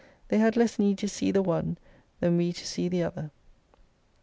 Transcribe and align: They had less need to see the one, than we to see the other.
They 0.29 0.39
had 0.39 0.57
less 0.57 0.79
need 0.79 0.97
to 0.97 1.07
see 1.07 1.29
the 1.29 1.43
one, 1.43 1.77
than 2.21 2.35
we 2.35 2.53
to 2.53 2.65
see 2.65 2.87
the 2.87 3.03
other. 3.03 3.29